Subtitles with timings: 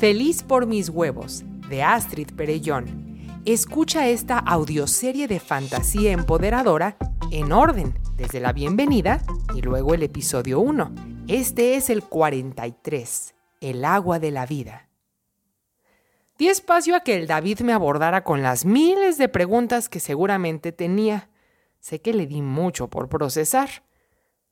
[0.00, 3.42] Feliz por mis huevos, de Astrid Perellón.
[3.44, 6.96] Escucha esta audioserie de fantasía empoderadora
[7.30, 9.20] en orden, desde la bienvenida
[9.54, 10.94] y luego el episodio 1.
[11.28, 14.88] Este es el 43, el agua de la vida.
[16.38, 20.72] Di espacio a que el David me abordara con las miles de preguntas que seguramente
[20.72, 21.28] tenía.
[21.78, 23.68] Sé que le di mucho por procesar.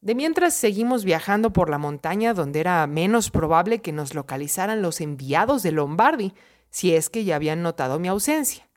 [0.01, 5.01] De mientras seguimos viajando por la montaña donde era menos probable que nos localizaran los
[5.01, 6.35] enviados de Lombardi,
[6.71, 8.69] si es que ya habían notado mi ausencia.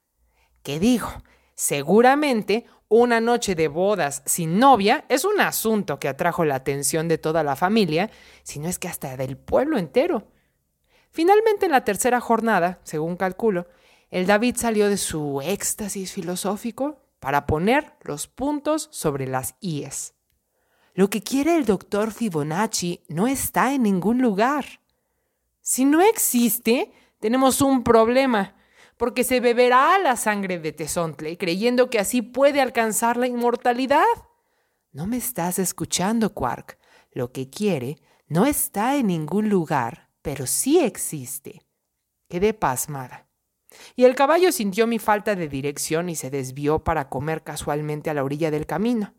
[0.64, 1.10] ¿Qué digo?
[1.56, 7.18] Seguramente una noche de bodas sin novia es un asunto que atrajo la atención de
[7.18, 8.10] toda la familia,
[8.44, 10.28] si no es que hasta del pueblo entero.
[11.12, 13.68] Finalmente en la tercera jornada, según calculo,
[14.10, 20.16] el David salió de su éxtasis filosófico para poner los puntos sobre las IES.
[20.94, 24.82] Lo que quiere el doctor Fibonacci no está en ningún lugar.
[25.62, 28.56] Si no existe, tenemos un problema,
[28.98, 34.04] porque se beberá la sangre de Tesontle creyendo que así puede alcanzar la inmortalidad.
[34.92, 36.78] No me estás escuchando, Quark.
[37.14, 41.66] Lo que quiere no está en ningún lugar, pero sí existe.
[42.28, 43.28] Quedé pasmada.
[43.96, 48.14] Y el caballo sintió mi falta de dirección y se desvió para comer casualmente a
[48.14, 49.14] la orilla del camino.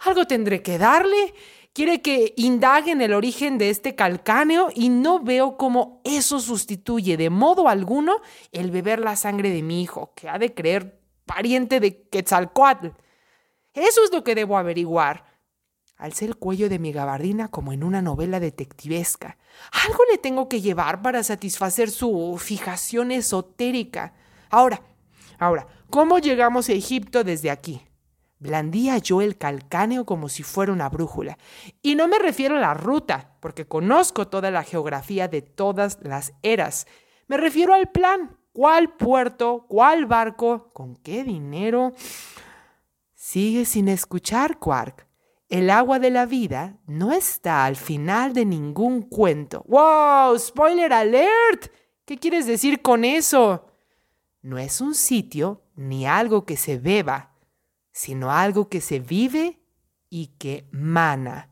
[0.00, 1.34] Algo tendré que darle.
[1.72, 7.16] Quiere que indague en el origen de este calcáneo y no veo cómo eso sustituye
[7.16, 8.16] de modo alguno
[8.50, 12.88] el beber la sangre de mi hijo, que ha de creer pariente de Quetzalcoatl.
[13.74, 15.24] Eso es lo que debo averiguar.
[15.98, 19.36] Alcé el cuello de mi gabardina como en una novela detectivesca.
[19.86, 24.14] Algo le tengo que llevar para satisfacer su fijación esotérica.
[24.48, 24.80] Ahora,
[25.38, 27.87] ahora, ¿cómo llegamos a Egipto desde aquí?
[28.40, 31.38] Blandía yo el calcáneo como si fuera una brújula.
[31.82, 36.32] Y no me refiero a la ruta, porque conozco toda la geografía de todas las
[36.42, 36.86] eras.
[37.26, 38.36] Me refiero al plan.
[38.52, 39.66] ¿Cuál puerto?
[39.68, 40.70] ¿Cuál barco?
[40.72, 41.92] ¿Con qué dinero?
[43.14, 45.06] Sigue sin escuchar, Quark.
[45.48, 49.64] El agua de la vida no está al final de ningún cuento.
[49.66, 50.38] ¡Wow!
[50.38, 51.72] ¡Spoiler alert!
[52.04, 53.66] ¿Qué quieres decir con eso?
[54.42, 57.34] No es un sitio ni algo que se beba,
[57.98, 59.58] sino algo que se vive
[60.08, 61.50] y que mana.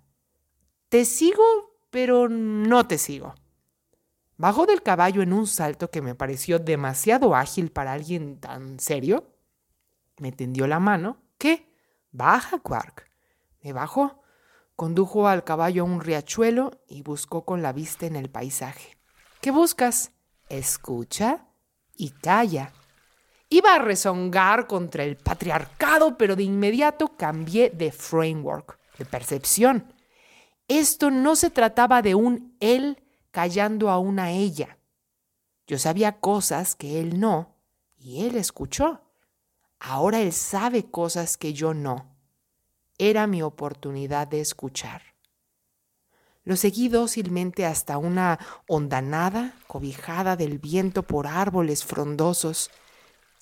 [0.89, 1.43] Te sigo,
[1.91, 3.35] pero no te sigo.
[4.37, 9.35] Bajó del caballo en un salto que me pareció demasiado ágil para alguien tan serio.
[10.19, 11.21] Me tendió la mano.
[11.37, 11.69] ¿Qué?
[12.13, 13.11] Baja, Quark.
[13.65, 14.23] Me bajó,
[14.77, 18.97] condujo al caballo a un riachuelo y buscó con la vista en el paisaje.
[19.41, 20.13] ¿Qué buscas?
[20.49, 21.49] Escucha
[21.97, 22.73] y calla.
[23.49, 29.93] Iba a rezongar contra el patriarcado, pero de inmediato cambié de framework, de percepción.
[30.69, 34.79] Esto no se trataba de un él callando a una ella.
[35.67, 37.57] Yo sabía cosas que él no,
[37.97, 39.01] y él escuchó.
[39.79, 42.17] Ahora él sabe cosas que yo no.
[42.99, 45.03] Era mi oportunidad de escuchar.
[46.45, 52.71] Lo seguí dócilmente hasta una hondanada cobijada del viento por árboles frondosos.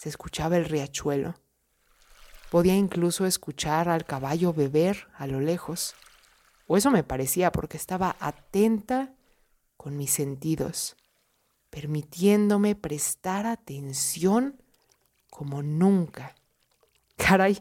[0.05, 1.35] Se escuchaba el riachuelo.
[2.51, 5.95] Podía incluso escuchar al caballo beber a lo lejos.
[6.67, 9.15] O eso me parecía porque estaba atenta
[9.79, 10.95] con mis sentidos,
[11.71, 14.61] permitiéndome prestar atención
[15.31, 16.35] como nunca.
[17.17, 17.59] Caray,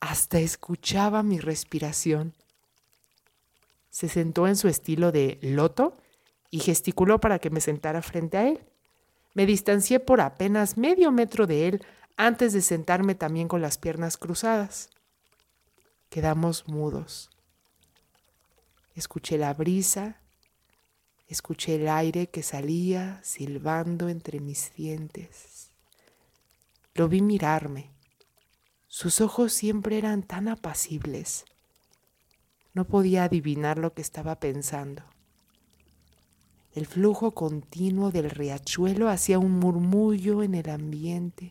[0.00, 2.32] hasta escuchaba mi respiración.
[3.90, 5.98] Se sentó en su estilo de loto
[6.50, 8.69] y gesticuló para que me sentara frente a él.
[9.34, 11.86] Me distancié por apenas medio metro de él
[12.16, 14.90] antes de sentarme también con las piernas cruzadas.
[16.08, 17.30] Quedamos mudos.
[18.94, 20.20] Escuché la brisa,
[21.28, 25.70] escuché el aire que salía silbando entre mis dientes.
[26.94, 27.90] Lo vi mirarme
[28.92, 31.44] sus ojos siempre eran tan apacibles.
[32.74, 35.04] No podía adivinar lo que estaba pensando.
[36.72, 41.50] El flujo continuo del riachuelo hacía un murmullo en el ambiente.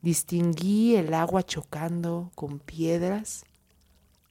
[0.00, 3.44] Distinguí el agua chocando con piedras,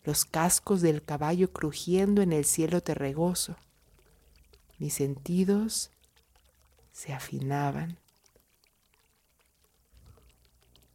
[0.04, 3.56] los cascos del caballo crujiendo en el cielo terregoso.
[4.80, 5.92] Mis sentidos
[6.92, 8.00] se afinaban.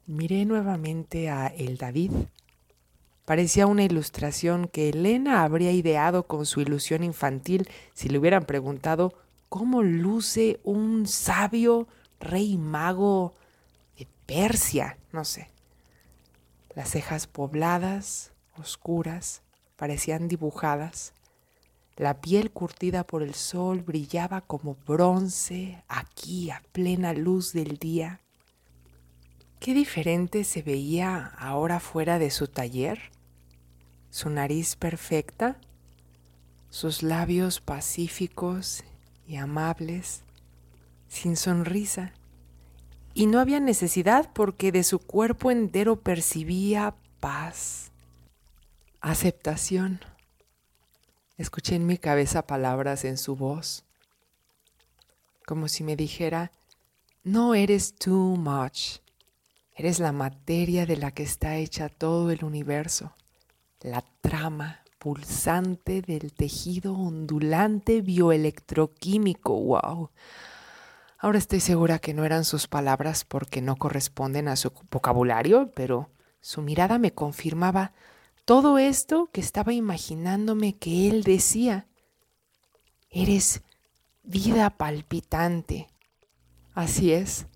[0.07, 2.11] Miré nuevamente a el David.
[3.31, 9.15] Parecía una ilustración que Elena habría ideado con su ilusión infantil si le hubieran preguntado
[9.49, 11.87] cómo luce un sabio
[12.19, 13.37] rey mago
[13.97, 15.49] de Persia, no sé.
[16.75, 19.43] Las cejas pobladas, oscuras,
[19.77, 21.13] parecían dibujadas.
[21.97, 28.19] La piel curtida por el sol brillaba como bronce aquí a plena luz del día.
[29.61, 32.99] Qué diferente se veía ahora fuera de su taller.
[34.11, 35.57] Su nariz perfecta,
[36.69, 38.85] sus labios pacíficos
[39.27, 40.23] y amables,
[41.09, 42.13] sin sonrisa.
[43.15, 47.91] Y no había necesidad porque de su cuerpo entero percibía paz,
[49.01, 50.01] aceptación.
[51.37, 53.85] Escuché en mi cabeza palabras en su voz,
[55.47, 56.53] como si me dijera,
[57.25, 58.99] no eres too much,
[59.75, 63.15] eres la materia de la que está hecha todo el universo,
[63.83, 70.11] la trama pulsante del tejido ondulante bioelectroquímico, wow.
[71.19, 76.11] Ahora estoy segura que no eran sus palabras porque no corresponden a su vocabulario, pero
[76.41, 77.93] su mirada me confirmaba
[78.45, 81.87] todo esto que estaba imaginándome que él decía.
[83.11, 83.63] Eres
[84.23, 85.89] vida palpitante.
[86.75, 87.47] Así es.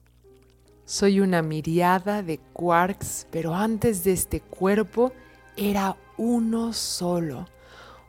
[0.84, 5.12] Soy una miriada de quarks, pero antes de este cuerpo
[5.56, 7.46] era uno solo,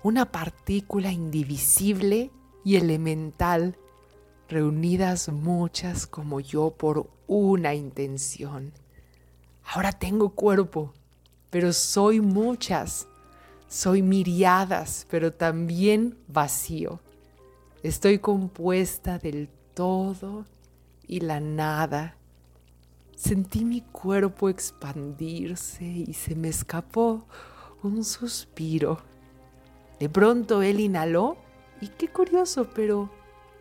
[0.04, 2.32] una partícula indivisible
[2.64, 3.78] y elemental,
[4.48, 8.74] reunidas muchas como yo por una intención.
[9.64, 10.94] Ahora tengo cuerpo,
[11.50, 13.08] pero soy muchas.
[13.68, 17.00] Soy miriadas, pero también vacío.
[17.82, 20.46] Estoy compuesta del todo
[21.08, 22.16] y la nada.
[23.16, 27.26] Sentí mi cuerpo expandirse y se me escapó
[27.86, 29.02] un suspiro.
[30.00, 31.38] De pronto él inhaló
[31.82, 33.10] y qué curioso, pero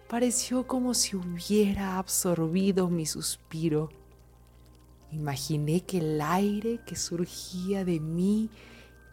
[0.08, 3.90] pareció como si hubiera absorbido mi suspiro.
[5.10, 8.50] Imaginé que el aire que surgía de mí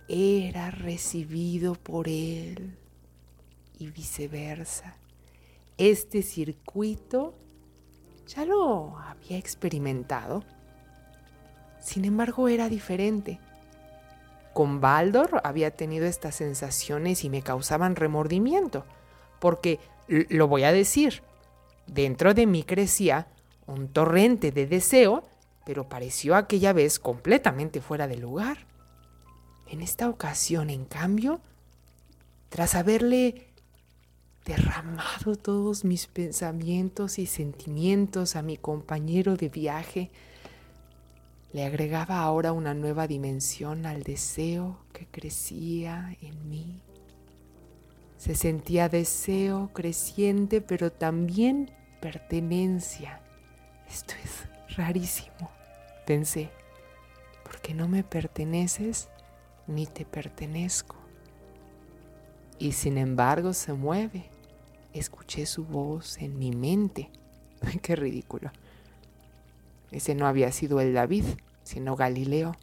[0.08, 2.76] era recibido por él
[3.78, 4.98] y viceversa.
[5.78, 7.36] Este circuito
[8.28, 10.44] ya lo había experimentado.
[11.80, 13.40] Sin embargo, era diferente.
[14.54, 18.86] Con Baldor había tenido estas sensaciones y me causaban remordimiento,
[19.40, 21.24] porque, lo voy a decir,
[21.88, 23.28] dentro de mí crecía
[23.66, 25.24] un torrente de deseo
[25.66, 28.66] pero pareció aquella vez completamente fuera de lugar.
[29.68, 31.40] En esta ocasión, en cambio,
[32.50, 33.48] tras haberle
[34.46, 40.12] derramado todos mis pensamientos y sentimientos a mi compañero de viaje,
[41.54, 46.82] le agregaba ahora una nueva dimensión al deseo que crecía en mí.
[48.18, 53.22] Se sentía deseo creciente, pero también pertenencia.
[53.90, 55.52] Esto es rarísimo,
[56.06, 56.50] pensé,
[57.44, 59.10] porque no me perteneces
[59.68, 60.96] ni te pertenezco.
[62.60, 64.30] Y sin embargo se mueve.
[64.94, 67.10] Escuché su voz en mi mente.
[67.82, 68.52] Qué ridículo.
[69.92, 71.26] Ese no había sido el David,
[71.64, 72.56] sino Galileo.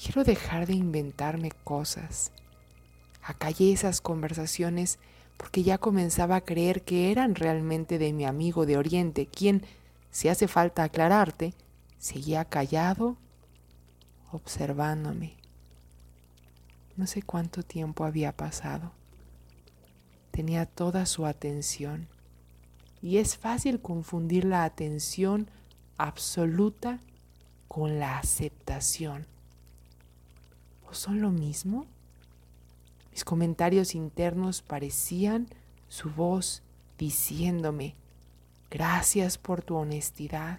[0.00, 2.32] Quiero dejar de inventarme cosas.
[3.22, 4.98] Acallé esas conversaciones
[5.36, 9.62] porque ya comenzaba a creer que eran realmente de mi amigo de Oriente, quien
[10.10, 11.54] si hace falta aclararte,
[11.98, 13.16] seguía callado,
[14.32, 15.36] observándome.
[16.96, 18.92] No sé cuánto tiempo había pasado.
[20.30, 22.08] Tenía toda su atención.
[23.02, 25.50] Y es fácil confundir la atención
[25.98, 27.00] absoluta
[27.68, 29.26] con la aceptación.
[30.88, 31.86] ¿O son lo mismo?
[33.12, 35.48] Mis comentarios internos parecían
[35.88, 36.62] su voz
[36.98, 37.94] diciéndome,
[38.70, 40.58] Gracias por tu honestidad.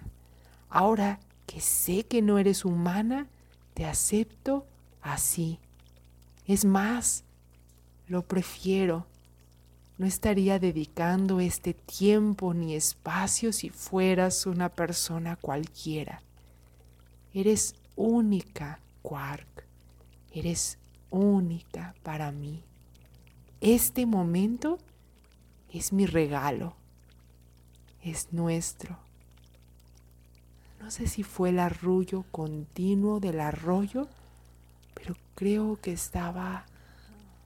[0.70, 3.26] Ahora que sé que no eres humana,
[3.74, 4.66] te acepto
[5.02, 5.58] así.
[6.46, 7.24] Es más,
[8.06, 9.06] lo prefiero.
[9.98, 16.22] No estaría dedicando este tiempo ni espacio si fueras una persona cualquiera.
[17.34, 19.66] Eres única, Quark.
[20.32, 20.78] Eres
[21.10, 22.62] única para mí.
[23.60, 24.78] Este momento
[25.72, 26.78] es mi regalo
[28.02, 28.96] es nuestro.
[30.80, 34.08] No sé si fue el arrullo continuo del arroyo,
[34.94, 36.64] pero creo que estaba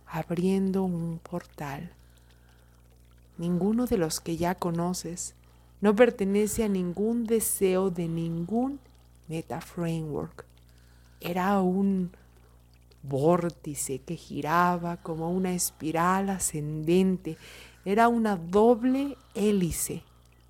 [0.07, 1.93] abriendo un portal.
[3.43, 5.35] Ninguno de los que ya conoces
[5.81, 8.79] no pertenece a ningún deseo de ningún
[9.27, 10.45] meta framework.
[11.21, 12.13] Era un
[13.03, 17.37] vórtice que giraba como una espiral ascendente.
[17.85, 20.05] Era una doble hélice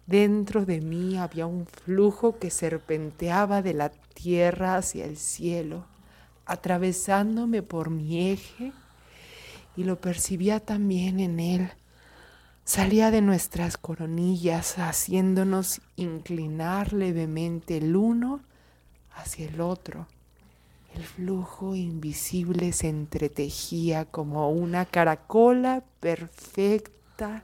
[0.07, 5.87] Dentro de mí había un flujo que serpenteaba de la tierra hacia el cielo,
[6.45, 8.73] atravesándome por mi eje
[9.77, 11.71] y lo percibía también en él.
[12.75, 18.41] Salía de nuestras coronillas haciéndonos inclinar levemente el uno
[19.15, 20.07] hacia el otro.
[20.95, 27.43] El flujo invisible se entretejía como una caracola perfecta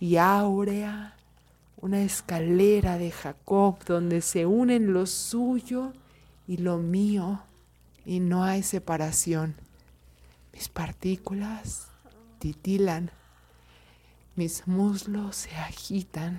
[0.00, 1.16] y áurea,
[1.76, 5.92] una escalera de Jacob donde se unen lo suyo
[6.48, 7.42] y lo mío
[8.06, 9.54] y no hay separación.
[10.54, 11.88] Mis partículas
[12.38, 13.10] titilan,
[14.40, 16.38] mis muslos se agitan,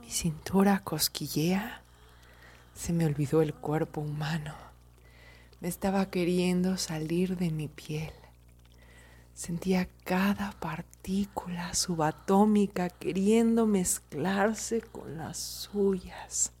[0.00, 1.82] mi cintura cosquillea,
[2.74, 4.54] se me olvidó el cuerpo humano.
[5.60, 8.14] Me estaba queriendo salir de mi piel.
[9.34, 16.54] Sentía cada partícula subatómica queriendo mezclarse con las suyas.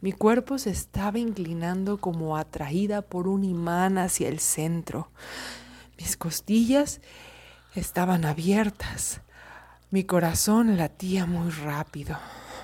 [0.00, 5.12] Mi cuerpo se estaba inclinando como atraída por un imán hacia el centro.
[5.96, 7.00] Mis costillas
[7.76, 9.20] estaban abiertas.
[9.90, 12.18] Mi corazón latía muy rápido.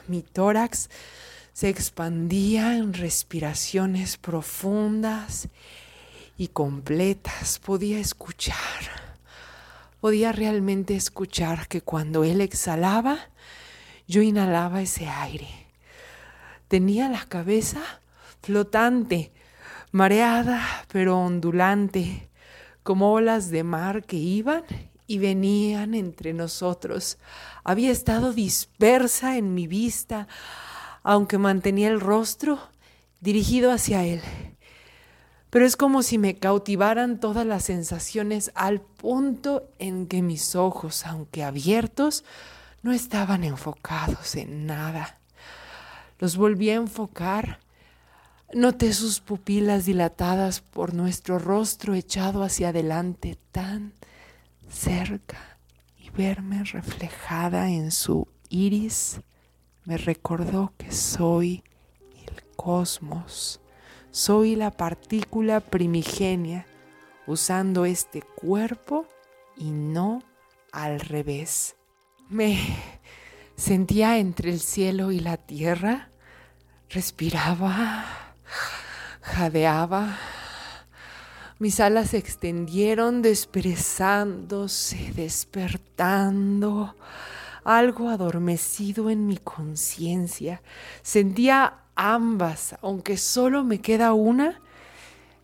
[0.09, 0.91] Mi tórax
[1.55, 5.49] se expandía en respiraciones profundas
[6.37, 7.61] y completas.
[7.61, 8.59] Podía escuchar,
[10.03, 13.17] podía realmente escuchar que cuando él exhalaba,
[14.07, 15.49] yo inhalaba ese aire.
[16.69, 17.81] Tenía la cabeza
[18.43, 19.33] flotante,
[19.93, 20.63] mareada
[20.93, 22.29] pero ondulante,
[22.83, 24.65] como olas de mar que iban
[25.07, 27.19] y venían entre nosotros.
[27.63, 30.29] Había estado dispersa en mi vista,
[31.03, 32.59] aunque mantenía el rostro
[33.21, 34.23] dirigido hacia él.
[35.51, 41.07] Pero es como si me cautivaran todas las sensaciones al punto en que mis ojos,
[41.07, 42.25] aunque abiertos,
[42.83, 45.19] no estaban enfocados en nada.
[46.19, 47.61] Los volví a enfocar.
[48.53, 53.93] Noté sus pupilas dilatadas por nuestro rostro echado hacia adelante tan
[54.75, 55.59] cerca
[55.97, 59.21] y verme reflejada en su iris
[59.85, 61.63] me recordó que soy
[62.27, 63.61] el cosmos,
[64.11, 66.67] soy la partícula primigenia
[67.27, 69.07] usando este cuerpo
[69.57, 70.23] y no
[70.73, 71.77] al revés.
[72.29, 72.59] Me
[73.57, 76.11] sentía entre el cielo y la tierra,
[76.89, 78.07] respiraba,
[79.21, 80.19] jadeaba.
[81.59, 86.97] Mis alas se extendieron desperezándose, despertando
[87.63, 90.63] algo adormecido en mi conciencia.
[91.03, 94.61] Sentía ambas, aunque solo me queda una,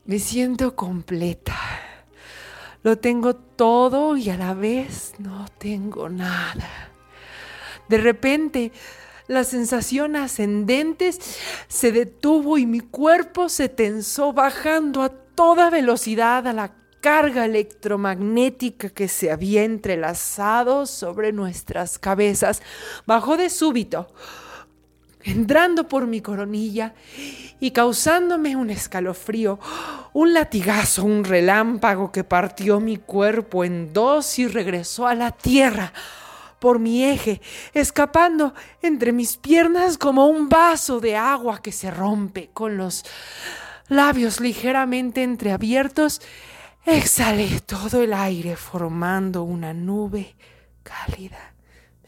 [0.04, 1.56] me siento completa.
[2.82, 6.90] Lo tengo todo y a la vez no tengo nada.
[7.88, 8.72] De repente,
[9.28, 11.14] la sensación ascendente
[11.68, 16.70] se detuvo y mi cuerpo se tensó bajando a toda velocidad a la
[17.00, 22.60] carga electromagnética que se había entrelazado sobre nuestras cabezas
[23.06, 24.12] bajó de súbito,
[25.22, 26.92] entrando por mi coronilla
[27.58, 29.58] y causándome un escalofrío,
[30.12, 35.94] un latigazo, un relámpago que partió mi cuerpo en dos y regresó a la tierra
[36.58, 37.40] por mi eje,
[37.72, 43.06] escapando entre mis piernas como un vaso de agua que se rompe con los
[43.90, 46.22] labios ligeramente entreabiertos
[46.86, 50.34] Exhalé todo el aire formando una nube
[50.82, 51.54] cálida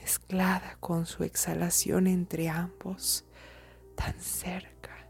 [0.00, 3.26] mezclada con su exhalación entre ambos,
[3.94, 5.06] tan cerca,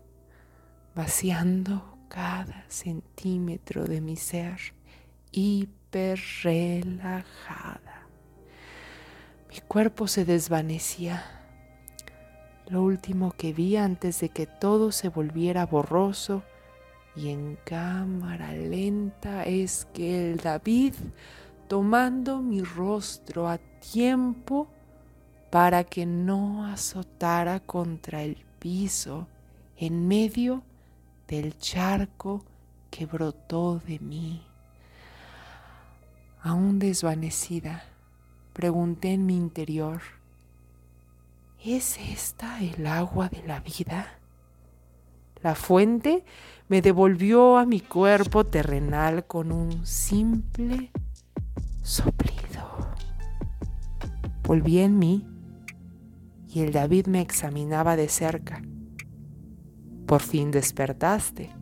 [0.97, 4.75] vaciando cada centímetro de mi ser,
[5.31, 8.09] hiper relajada.
[9.49, 11.25] Mi cuerpo se desvanecía.
[12.67, 16.43] Lo último que vi antes de que todo se volviera borroso
[17.14, 20.95] y en cámara lenta es que el David,
[21.69, 24.69] tomando mi rostro a tiempo
[25.50, 29.28] para que no azotara contra el piso
[29.76, 30.62] en medio
[31.28, 32.45] del charco
[32.90, 34.47] que brotó de mí.
[36.40, 37.85] Aún desvanecida,
[38.52, 40.00] pregunté en mi interior,
[41.62, 44.19] ¿es esta el agua de la vida?
[45.43, 46.25] La fuente
[46.69, 50.93] me devolvió a mi cuerpo terrenal con un simple
[51.83, 52.93] soplido.
[54.45, 55.27] Volví en mí
[56.49, 58.63] y el David me examinaba de cerca.
[60.07, 61.62] Por fin despertaste.